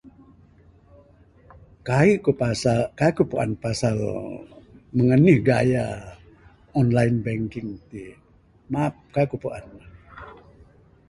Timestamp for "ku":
2.23-2.31, 3.17-3.23, 9.31-9.37